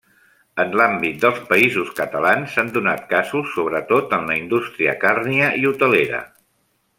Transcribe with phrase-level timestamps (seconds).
[0.61, 6.25] En l'àmbit dels Països Catalans s'han donat casos sobretot en la indústria càrnia i hotelera.